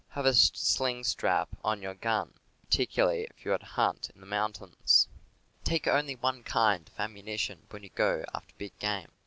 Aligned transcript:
Have 0.17 0.25
a 0.25 0.33
sling 0.33 1.03
strap 1.03 1.49
on 1.63 1.83
your 1.83 1.93
gun, 1.93 2.33
particularly 2.67 3.25
if 3.29 3.45
you 3.45 3.53
are 3.53 3.59
to 3.59 3.65
hunt 3.67 4.09
in 4.15 4.19
the 4.19 4.25
mountains. 4.25 5.07
Take 5.63 5.85
only 5.85 6.15
one 6.15 6.41
kind 6.41 6.87
of 6.87 6.99
ammunition 6.99 7.67
when 7.69 7.83
you 7.83 7.89
go 7.89 8.25
after 8.33 8.55
big 8.57 8.75
game. 8.79 9.11